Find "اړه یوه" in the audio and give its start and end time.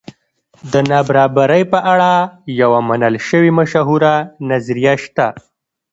1.93-2.79